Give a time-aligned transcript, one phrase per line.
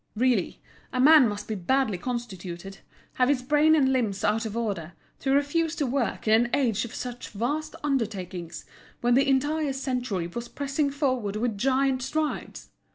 [0.15, 2.79] Really, a man must be badly constituted,
[3.13, 6.85] have his brain and limbs out of order, to refuse to work in an age
[6.85, 8.65] of such vast undertakings,
[9.01, 12.69] when the entire century was pressing forward with giant strides.